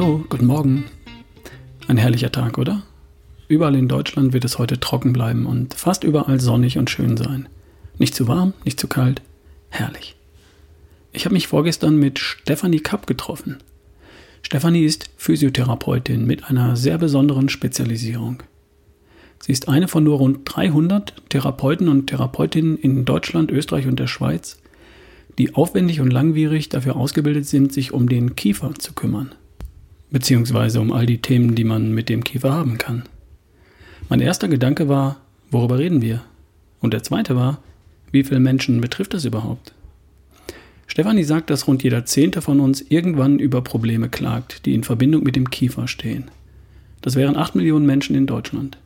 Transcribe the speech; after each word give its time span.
Morgen. 0.00 0.84
Ein 1.86 1.98
herrlicher 1.98 2.32
Tag, 2.32 2.56
oder? 2.56 2.84
Überall 3.48 3.76
in 3.76 3.86
Deutschland 3.86 4.32
wird 4.32 4.46
es 4.46 4.58
heute 4.58 4.80
trocken 4.80 5.12
bleiben 5.12 5.44
und 5.44 5.74
fast 5.74 6.04
überall 6.04 6.40
sonnig 6.40 6.78
und 6.78 6.88
schön 6.88 7.18
sein. 7.18 7.50
Nicht 7.98 8.14
zu 8.14 8.26
warm, 8.26 8.54
nicht 8.64 8.80
zu 8.80 8.88
kalt. 8.88 9.20
Herrlich. 9.68 10.16
Ich 11.12 11.26
habe 11.26 11.34
mich 11.34 11.48
vorgestern 11.48 11.96
mit 11.96 12.18
Stefanie 12.18 12.80
Kapp 12.80 13.06
getroffen. 13.06 13.58
Stefanie 14.40 14.86
ist 14.86 15.10
Physiotherapeutin 15.18 16.26
mit 16.26 16.44
einer 16.44 16.76
sehr 16.76 16.96
besonderen 16.96 17.50
Spezialisierung. 17.50 18.42
Sie 19.38 19.52
ist 19.52 19.68
eine 19.68 19.86
von 19.86 20.02
nur 20.02 20.16
rund 20.16 20.40
300 20.44 21.28
Therapeuten 21.28 21.90
und 21.90 22.06
Therapeutinnen 22.06 22.78
in 22.78 23.04
Deutschland, 23.04 23.50
Österreich 23.50 23.86
und 23.86 24.00
der 24.00 24.06
Schweiz, 24.06 24.62
die 25.36 25.54
aufwendig 25.54 26.00
und 26.00 26.10
langwierig 26.10 26.70
dafür 26.70 26.96
ausgebildet 26.96 27.44
sind, 27.44 27.74
sich 27.74 27.92
um 27.92 28.08
den 28.08 28.34
Kiefer 28.34 28.74
zu 28.76 28.94
kümmern. 28.94 29.34
Beziehungsweise 30.10 30.80
um 30.80 30.92
all 30.92 31.06
die 31.06 31.22
Themen, 31.22 31.54
die 31.54 31.64
man 31.64 31.92
mit 31.94 32.08
dem 32.08 32.24
Kiefer 32.24 32.52
haben 32.52 32.78
kann. 32.78 33.04
Mein 34.08 34.20
erster 34.20 34.48
Gedanke 34.48 34.88
war, 34.88 35.20
worüber 35.50 35.78
reden 35.78 36.02
wir? 36.02 36.22
Und 36.80 36.92
der 36.92 37.02
zweite 37.02 37.36
war, 37.36 37.62
wie 38.10 38.24
viele 38.24 38.40
Menschen 38.40 38.80
betrifft 38.80 39.14
das 39.14 39.24
überhaupt? 39.24 39.72
Stefanie 40.88 41.22
sagt, 41.22 41.50
dass 41.50 41.68
rund 41.68 41.84
jeder 41.84 42.04
Zehnte 42.04 42.42
von 42.42 42.58
uns 42.58 42.80
irgendwann 42.80 43.38
über 43.38 43.62
Probleme 43.62 44.08
klagt, 44.08 44.66
die 44.66 44.74
in 44.74 44.82
Verbindung 44.82 45.22
mit 45.22 45.36
dem 45.36 45.48
Kiefer 45.48 45.86
stehen. 45.86 46.30
Das 47.00 47.14
wären 47.14 47.36
8 47.36 47.54
Millionen 47.54 47.86
Menschen 47.86 48.16
in 48.16 48.26
Deutschland. 48.26 48.78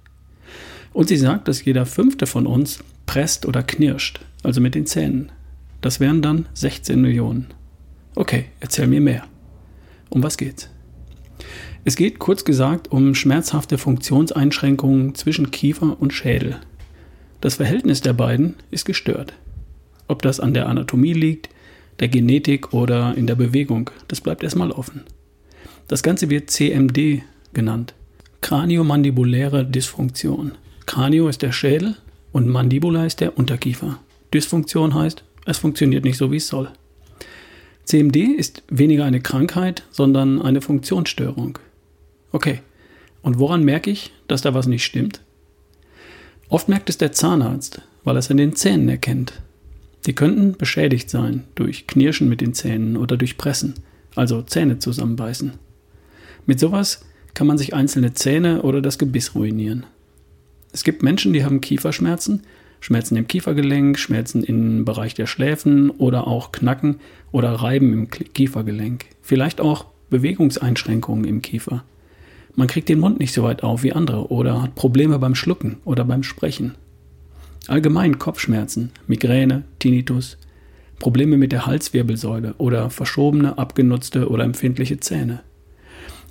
Und 0.92 1.09
sie 1.09 1.16
sagt, 1.16 1.48
dass 1.48 1.64
jeder 1.64 1.86
Fünfte 1.86 2.27
von 2.27 2.47
uns 2.47 2.84
presst 3.06 3.47
oder 3.47 3.62
knirscht, 3.62 4.20
also 4.42 4.61
mit 4.61 4.75
den 4.75 4.86
Zähnen. 4.86 5.33
Das 5.81 5.98
wären 5.98 6.20
dann 6.20 6.47
16 6.53 7.00
Millionen. 7.00 7.47
Okay, 8.14 8.44
erzähl 8.61 8.86
mir 8.86 9.00
mehr. 9.00 9.25
Um 10.11 10.22
was 10.22 10.36
geht's? 10.36 10.69
Es 11.84 11.97
geht 11.97 12.19
kurz 12.19 12.44
gesagt 12.44 12.91
um 12.91 13.14
schmerzhafte 13.14 13.78
Funktionseinschränkungen 13.78 15.14
zwischen 15.14 15.50
Kiefer 15.50 15.97
und 16.00 16.12
Schädel. 16.12 16.60
Das 17.41 17.56
Verhältnis 17.56 18.00
der 18.00 18.14
beiden 18.14 18.55
ist 18.70 18.86
gestört. 18.86 19.34
Ob 20.08 20.22
das 20.22 20.41
an 20.41 20.55
der 20.55 20.69
Anatomie 20.69 21.12
liegt, 21.12 21.50
der 22.00 22.08
Genetik 22.08 22.72
oder 22.72 23.14
in 23.16 23.27
der 23.27 23.34
Bewegung, 23.34 23.91
das 24.08 24.20
bleibt 24.20 24.42
erstmal 24.42 24.70
offen. 24.70 25.02
Das 25.88 26.02
Ganze 26.02 26.30
wird 26.30 26.50
CMD 26.50 27.22
genannt. 27.52 27.94
Kraniomandibuläre 28.41 29.64
Dysfunktion. 29.64 30.52
Kranio 30.86 31.28
ist 31.28 31.42
der 31.42 31.52
Schädel 31.52 31.97
und 32.32 32.48
Mandibula 32.48 33.06
ist 33.06 33.20
der 33.20 33.38
Unterkiefer. 33.38 33.98
Dysfunktion 34.32 34.94
heißt, 34.94 35.22
es 35.47 35.58
funktioniert 35.58 36.05
nicht 36.05 36.16
so, 36.16 36.32
wie 36.32 36.36
es 36.36 36.48
soll. 36.48 36.70
CMD 37.85 38.17
ist 38.17 38.63
weniger 38.69 39.05
eine 39.05 39.21
Krankheit, 39.21 39.85
sondern 39.91 40.41
eine 40.41 40.61
Funktionsstörung. 40.61 41.59
Okay, 42.33 42.61
und 43.23 43.39
woran 43.39 43.65
merke 43.65 43.91
ich, 43.91 44.13
dass 44.27 44.43
da 44.43 44.55
was 44.55 44.67
nicht 44.67 44.85
stimmt? 44.85 45.21
Oft 46.49 46.69
merkt 46.69 46.89
es 46.89 46.99
der 46.99 47.12
Zahnarzt, 47.12 47.83
weil 48.05 48.17
er 48.17 48.21
es 48.21 48.31
in 48.31 48.37
den 48.37 48.55
Zähnen 48.55 48.89
erkennt. 48.89 49.41
Die 50.07 50.15
könnten 50.15 50.53
beschädigt 50.53 51.09
sein 51.09 51.45
durch 51.55 51.87
Knirschen 51.87 52.29
mit 52.29 52.41
den 52.41 52.55
Zähnen 52.55 52.97
oder 52.97 53.17
durch 53.17 53.39
Pressen, 53.39 53.75
also 54.15 54.43
Zähne 54.43 54.79
zusammenbeißen. 54.79 55.53
Mit 56.47 56.61
sowas 56.61 57.05
kann 57.33 57.47
man 57.47 57.59
sich 57.59 57.75
einzelne 57.75 58.12
Zähne 58.12 58.62
oder 58.62 58.83
das 58.83 58.99
Gebiss 58.99 59.35
ruinieren. 59.35 59.87
Es 60.73 60.85
gibt 60.85 61.03
Menschen, 61.03 61.33
die 61.33 61.45
haben 61.45 61.61
Kieferschmerzen, 61.61 62.43
Schmerzen 62.85 63.17
im 63.17 63.27
Kiefergelenk, 63.27 63.99
Schmerzen 63.99 64.45
im 64.45 64.85
Bereich 64.85 65.15
der 65.15 65.27
Schläfen 65.27 65.89
oder 65.89 66.27
auch 66.27 66.53
Knacken 66.53 66.97
oder 67.33 67.50
Reiben 67.50 67.95
im 67.95 68.11
Kiefergelenk. 68.11 69.06
Vielleicht 69.22 69.62
auch 69.62 69.87
Bewegungseinschränkungen 70.11 71.25
im 71.25 71.41
Kiefer. 71.41 71.83
Man 72.56 72.67
kriegt 72.67 72.91
den 72.91 73.00
Mund 73.00 73.21
nicht 73.21 73.33
so 73.33 73.43
weit 73.43 73.62
auf 73.62 73.84
wie 73.84 73.94
andere 73.94 74.31
oder 74.31 74.61
hat 74.61 74.75
Probleme 74.75 75.19
beim 75.19 75.34
Schlucken 75.34 75.78
oder 75.87 76.05
beim 76.05 76.23
Sprechen. 76.23 76.75
Allgemein 77.69 78.19
Kopfschmerzen, 78.19 78.91
Migräne, 79.06 79.65
Tinnitus, 79.78 80.37
Probleme 80.99 81.39
mit 81.39 81.53
der 81.53 81.65
Halswirbelsäule 81.65 82.55
oder 82.59 82.91
verschobene, 82.91 83.56
abgenutzte 83.56 84.28
oder 84.28 84.44
empfindliche 84.44 85.00
Zähne. 85.00 85.41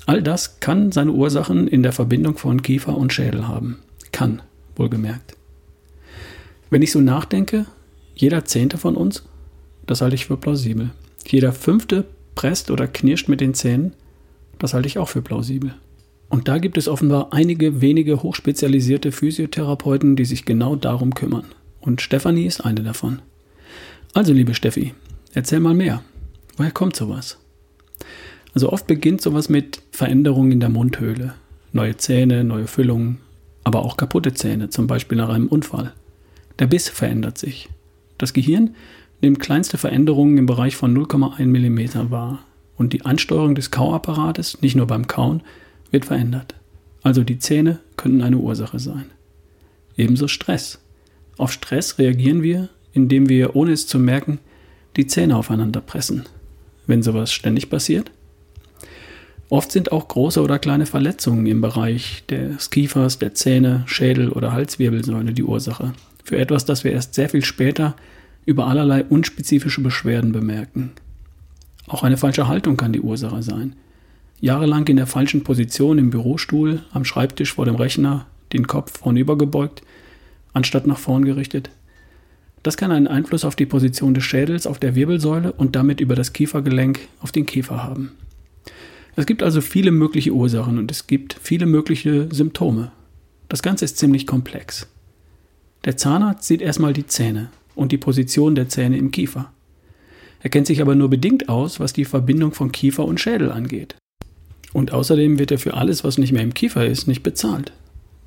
All 0.05 0.21
das 0.21 0.59
kann 0.59 0.91
seine 0.91 1.13
Ursachen 1.13 1.67
in 1.67 1.81
der 1.81 1.93
Verbindung 1.93 2.37
von 2.37 2.61
Kiefer 2.61 2.95
und 2.95 3.11
Schädel 3.11 3.47
haben. 3.47 3.79
Kann, 4.11 4.43
wohlgemerkt. 4.75 5.35
Wenn 6.73 6.81
ich 6.81 6.91
so 6.91 7.01
nachdenke, 7.01 7.67
jeder 8.15 8.45
Zehnte 8.45 8.79
von 8.79 8.95
uns, 8.95 9.21
das 9.85 10.01
halte 10.01 10.15
ich 10.15 10.25
für 10.25 10.37
plausibel. 10.37 10.89
Jeder 11.23 11.53
Fünfte 11.53 12.03
presst 12.33 12.71
oder 12.71 12.87
knirscht 12.87 13.29
mit 13.29 13.41
den 13.41 13.53
Zähnen, 13.53 13.93
das 14.57 14.73
halte 14.73 14.87
ich 14.87 14.97
auch 14.97 15.07
für 15.07 15.21
plausibel. 15.21 15.75
Und 16.29 16.47
da 16.47 16.57
gibt 16.57 16.79
es 16.79 16.87
offenbar 16.87 17.31
einige 17.31 17.79
wenige 17.79 18.23
hochspezialisierte 18.23 19.11
Physiotherapeuten, 19.11 20.15
die 20.15 20.25
sich 20.25 20.45
genau 20.45 20.75
darum 20.75 21.13
kümmern. 21.13 21.45
Und 21.79 22.01
Stefanie 22.01 22.47
ist 22.47 22.61
eine 22.61 22.81
davon. 22.81 23.21
Also, 24.15 24.33
liebe 24.33 24.55
Steffi, 24.55 24.95
erzähl 25.31 25.59
mal 25.59 25.75
mehr. 25.75 26.03
Woher 26.57 26.71
kommt 26.71 26.95
sowas? 26.95 27.37
Also 28.55 28.71
oft 28.71 28.87
beginnt 28.87 29.21
sowas 29.21 29.47
mit 29.47 29.83
Veränderungen 29.91 30.51
in 30.51 30.59
der 30.59 30.69
Mundhöhle. 30.69 31.35
Neue 31.71 31.97
Zähne, 31.97 32.43
neue 32.43 32.65
Füllungen, 32.65 33.19
aber 33.63 33.85
auch 33.85 33.95
kaputte 33.95 34.33
Zähne, 34.33 34.71
zum 34.71 34.87
Beispiel 34.87 35.19
nach 35.19 35.29
einem 35.29 35.49
Unfall. 35.49 35.93
Der 36.59 36.67
Biss 36.67 36.89
verändert 36.89 37.37
sich. 37.37 37.69
Das 38.17 38.33
Gehirn 38.33 38.75
nimmt 39.21 39.39
kleinste 39.39 39.77
Veränderungen 39.77 40.37
im 40.37 40.45
Bereich 40.45 40.75
von 40.75 40.95
0,1 40.95 41.45
mm 41.45 42.11
wahr. 42.11 42.39
Und 42.75 42.93
die 42.93 43.05
Ansteuerung 43.05 43.55
des 43.55 43.71
Kauapparates, 43.71 44.61
nicht 44.61 44.75
nur 44.75 44.87
beim 44.87 45.07
Kauen, 45.07 45.41
wird 45.91 46.05
verändert. 46.05 46.55
Also 47.01 47.23
die 47.23 47.39
Zähne 47.39 47.79
könnten 47.97 48.21
eine 48.21 48.37
Ursache 48.37 48.79
sein. 48.79 49.05
Ebenso 49.95 50.27
Stress. 50.27 50.79
Auf 51.37 51.51
Stress 51.51 51.99
reagieren 51.99 52.41
wir, 52.41 52.69
indem 52.93 53.29
wir, 53.29 53.55
ohne 53.55 53.71
es 53.71 53.87
zu 53.87 53.99
merken, 53.99 54.39
die 54.95 55.07
Zähne 55.07 55.37
aufeinander 55.37 55.81
pressen. 55.81 56.23
Wenn 56.87 57.03
sowas 57.03 57.31
ständig 57.31 57.69
passiert. 57.69 58.11
Oft 59.49 59.71
sind 59.71 59.91
auch 59.91 60.07
große 60.07 60.41
oder 60.41 60.59
kleine 60.59 60.85
Verletzungen 60.85 61.45
im 61.45 61.61
Bereich 61.61 62.23
des 62.27 62.69
Kiefers, 62.69 63.19
der 63.19 63.35
Zähne, 63.35 63.83
Schädel 63.85 64.29
oder 64.29 64.51
Halswirbelsäule 64.51 65.33
die 65.33 65.43
Ursache. 65.43 65.93
Für 66.23 66.37
etwas, 66.37 66.65
das 66.65 66.83
wir 66.83 66.91
erst 66.91 67.13
sehr 67.13 67.29
viel 67.29 67.43
später 67.43 67.95
über 68.45 68.67
allerlei 68.67 69.03
unspezifische 69.03 69.81
Beschwerden 69.81 70.31
bemerken. 70.31 70.91
Auch 71.87 72.03
eine 72.03 72.17
falsche 72.17 72.47
Haltung 72.47 72.77
kann 72.77 72.93
die 72.93 73.01
Ursache 73.01 73.43
sein 73.43 73.75
jahrelang 74.43 74.85
in 74.89 74.97
der 74.97 75.07
falschen 75.07 75.45
Position 75.45 75.97
im 75.97 76.09
Bürostuhl, 76.09 76.81
am 76.91 77.05
Schreibtisch 77.05 77.53
vor 77.53 77.63
dem 77.63 77.75
Rechner, 77.75 78.27
den 78.51 78.67
Kopf 78.67 78.99
vornübergebeugt, 78.99 79.83
anstatt 80.51 80.85
nach 80.85 80.97
vorn 80.97 81.23
gerichtet. 81.23 81.69
Das 82.61 82.75
kann 82.75 82.91
einen 82.91 83.07
Einfluss 83.07 83.45
auf 83.45 83.55
die 83.55 83.65
Position 83.65 84.13
des 84.13 84.25
Schädels 84.25 84.67
auf 84.67 84.79
der 84.79 84.95
Wirbelsäule 84.95 85.53
und 85.53 85.77
damit 85.77 86.01
über 86.01 86.15
das 86.15 86.33
Kiefergelenk 86.33 86.99
auf 87.21 87.31
den 87.31 87.45
Kiefer 87.45 87.83
haben. 87.83 88.11
Es 89.15 89.25
gibt 89.25 89.43
also 89.43 89.61
viele 89.61 89.91
mögliche 89.91 90.31
Ursachen 90.31 90.77
und 90.77 90.91
es 90.91 91.07
gibt 91.07 91.37
viele 91.41 91.65
mögliche 91.65 92.27
Symptome. 92.29 92.91
Das 93.47 93.61
Ganze 93.61 93.85
ist 93.85 93.97
ziemlich 93.97 94.27
komplex. 94.27 94.89
Der 95.85 95.97
Zahnarzt 95.97 96.45
sieht 96.45 96.61
erstmal 96.61 96.93
die 96.93 97.07
Zähne 97.07 97.49
und 97.75 97.91
die 97.91 97.97
Position 97.97 98.55
der 98.55 98.69
Zähne 98.69 98.97
im 98.97 99.11
Kiefer. 99.11 99.51
Er 100.41 100.49
kennt 100.49 100.67
sich 100.67 100.81
aber 100.81 100.95
nur 100.95 101.09
bedingt 101.09 101.49
aus, 101.49 101.79
was 101.79 101.93
die 101.93 102.05
Verbindung 102.05 102.53
von 102.53 102.71
Kiefer 102.71 103.05
und 103.05 103.19
Schädel 103.19 103.51
angeht. 103.51 103.95
Und 104.73 104.91
außerdem 104.91 105.39
wird 105.39 105.51
er 105.51 105.59
für 105.59 105.75
alles, 105.75 106.03
was 106.03 106.17
nicht 106.17 106.31
mehr 106.31 106.41
im 106.41 106.53
Kiefer 106.53 106.85
ist, 106.85 107.07
nicht 107.07 107.23
bezahlt. 107.23 107.71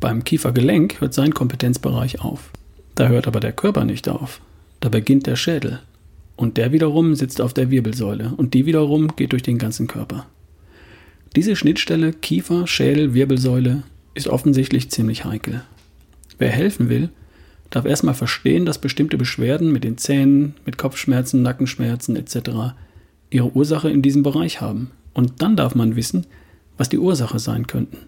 Beim 0.01 0.25
Kiefergelenk 0.25 1.01
hört 1.01 1.15
sein 1.15 1.35
Kompetenzbereich 1.35 2.21
auf. 2.21 2.51
Da 2.95 3.09
hört 3.09 3.27
aber 3.27 3.41
der 3.41 3.53
Körper 3.53 3.85
nicht 3.85 4.09
auf. 4.09 4.41
Da 4.81 4.89
beginnt 4.89 5.27
der 5.27 5.37
Schädel. 5.37 5.81
Und 6.37 6.59
der 6.59 6.73
wiederum 6.73 7.15
sitzt 7.15 7.41
auf 7.41 7.55
der 7.55 7.71
Wirbelsäule 7.71 8.33
und 8.37 8.53
die 8.55 8.67
wiederum 8.67 9.17
geht 9.17 9.33
durch 9.33 9.43
den 9.43 9.59
ganzen 9.59 9.87
Körper. 9.87 10.27
Diese 11.35 11.57
Schnittstelle 11.57 12.13
Kiefer, 12.13 12.67
Schädel, 12.67 13.15
Wirbelsäule 13.15 13.83
ist 14.15 14.29
offensichtlich 14.29 14.91
ziemlich 14.91 15.25
heikel. 15.25 15.63
Wer 16.39 16.51
helfen 16.51 16.89
will, 16.89 17.11
darf 17.71 17.85
erstmal 17.85 18.15
verstehen, 18.15 18.65
dass 18.67 18.79
bestimmte 18.79 19.17
Beschwerden 19.17 19.73
mit 19.73 19.85
den 19.85 19.99
Zähnen, 19.99 20.55
mit 20.65 20.79
Kopfschmerzen, 20.79 21.43
Nackenschmerzen 21.43 22.17
etc. 22.17 22.75
ihre 23.31 23.55
Ursache 23.55 23.91
in 23.91 24.03
diesem 24.03 24.23
Bereich 24.23 24.61
haben 24.61 24.91
und 25.15 25.43
dann 25.43 25.57
darf 25.57 25.75
man 25.75 25.97
wissen, 25.97 26.27
was 26.77 26.89
die 26.89 26.99
Ursache 26.99 27.39
sein 27.39 27.67
könnten 27.67 27.99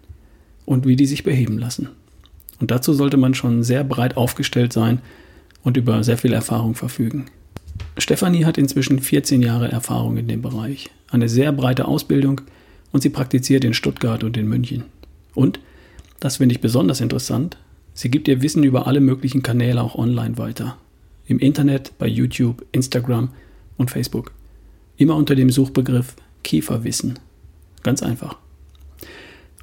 und 0.64 0.86
wie 0.86 0.96
die 0.96 1.06
sich 1.06 1.24
beheben 1.24 1.58
lassen. 1.58 1.88
Und 2.60 2.70
dazu 2.70 2.92
sollte 2.92 3.16
man 3.16 3.34
schon 3.34 3.62
sehr 3.62 3.84
breit 3.84 4.16
aufgestellt 4.16 4.72
sein 4.72 5.00
und 5.62 5.76
über 5.76 6.02
sehr 6.04 6.18
viel 6.18 6.32
Erfahrung 6.32 6.74
verfügen. 6.74 7.26
Stefanie 7.96 8.44
hat 8.44 8.58
inzwischen 8.58 9.00
14 9.00 9.42
Jahre 9.42 9.70
Erfahrung 9.70 10.16
in 10.16 10.28
dem 10.28 10.42
Bereich, 10.42 10.90
eine 11.10 11.28
sehr 11.28 11.52
breite 11.52 11.86
Ausbildung 11.86 12.40
und 12.92 13.02
sie 13.02 13.10
praktiziert 13.10 13.64
in 13.64 13.74
Stuttgart 13.74 14.22
und 14.24 14.36
in 14.36 14.48
München. 14.48 14.84
Und, 15.34 15.60
das 16.20 16.38
finde 16.38 16.54
ich 16.54 16.60
besonders 16.60 17.00
interessant, 17.00 17.56
sie 17.98 18.10
gibt 18.10 18.28
ihr 18.28 18.42
Wissen 18.42 18.62
über 18.62 18.86
alle 18.86 19.00
möglichen 19.00 19.42
Kanäle 19.42 19.82
auch 19.82 19.96
online 19.96 20.38
weiter. 20.38 20.76
Im 21.26 21.40
Internet, 21.40 21.98
bei 21.98 22.06
YouTube, 22.06 22.64
Instagram 22.70 23.30
und 23.76 23.90
Facebook. 23.90 24.30
Immer 24.96 25.16
unter 25.16 25.34
dem 25.34 25.50
Suchbegriff 25.50 26.14
Kieferwissen. 26.44 27.18
Ganz 27.82 28.04
einfach. 28.04 28.38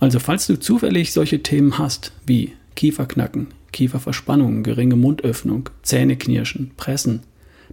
Also 0.02 0.20
falls 0.20 0.48
du 0.48 0.60
zufällig 0.60 1.14
solche 1.14 1.44
Themen 1.44 1.78
hast 1.78 2.12
wie 2.28 2.52
Kieferknacken, 2.76 3.48
Kieferverspannung, 3.72 4.64
geringe 4.64 4.98
Mundöffnung, 4.98 5.70
Zähneknirschen, 5.82 6.72
Pressen, 6.76 7.22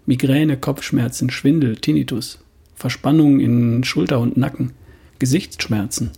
Migräne, 0.07 0.57
Kopfschmerzen, 0.57 1.31
Schwindel, 1.31 1.75
Tinnitus, 1.75 2.39
Verspannungen 2.77 3.41
in 3.41 3.83
Schulter 3.83 4.21
und 4.21 4.37
Nacken, 4.37 4.71
Gesichtsschmerzen, 5.19 6.13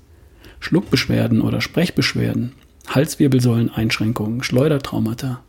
Schluckbeschwerden 0.60 1.40
oder 1.40 1.62
Sprechbeschwerden, 1.62 2.52
Halswirbelsäuleneinschränkungen, 2.88 4.42
Schleudertraumata. 4.42 5.42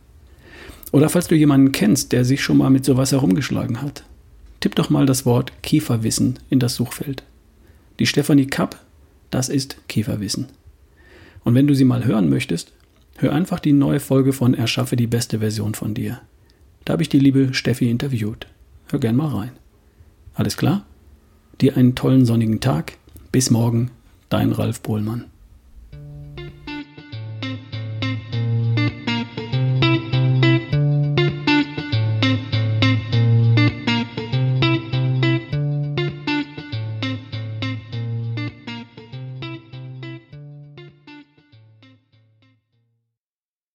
Oder 0.92 1.08
falls 1.08 1.28
du 1.28 1.34
jemanden 1.34 1.72
kennst, 1.72 2.12
der 2.12 2.24
sich 2.24 2.42
schon 2.42 2.58
mal 2.58 2.70
mit 2.70 2.84
sowas 2.84 3.12
herumgeschlagen 3.12 3.82
hat, 3.82 4.04
tipp 4.60 4.74
doch 4.74 4.90
mal 4.90 5.06
das 5.06 5.26
Wort 5.26 5.52
Kieferwissen 5.62 6.38
in 6.50 6.58
das 6.58 6.74
Suchfeld. 6.74 7.22
Die 7.98 8.06
Stefanie 8.06 8.46
Kapp, 8.46 8.80
das 9.30 9.48
ist 9.48 9.76
Kieferwissen. 9.88 10.46
Und 11.44 11.54
wenn 11.54 11.66
du 11.66 11.74
sie 11.74 11.84
mal 11.84 12.04
hören 12.04 12.28
möchtest, 12.28 12.72
hör 13.18 13.32
einfach 13.32 13.60
die 13.60 13.72
neue 13.72 14.00
Folge 14.00 14.32
von 14.32 14.54
Erschaffe 14.54 14.96
die 14.96 15.06
beste 15.06 15.38
Version 15.38 15.74
von 15.74 15.94
dir. 15.94 16.20
Da 16.84 16.92
habe 16.92 17.02
ich 17.02 17.08
die 17.08 17.18
liebe 17.18 17.54
Steffi 17.54 17.90
interviewt. 17.90 18.46
Hör 18.88 19.00
gern 19.00 19.16
mal 19.16 19.28
rein. 19.28 19.52
Alles 20.34 20.56
klar? 20.56 20.86
Dir 21.60 21.76
einen 21.76 21.94
tollen 21.94 22.26
sonnigen 22.26 22.60
Tag. 22.60 22.98
Bis 23.32 23.50
morgen, 23.50 23.90
dein 24.28 24.52
Ralf 24.52 24.80
Bohlmann. 24.80 25.24